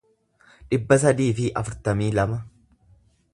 dhibba 0.71 0.97
sadii 1.03 1.27
fi 1.41 1.51
afurtamii 1.61 2.11
lama 2.21 2.41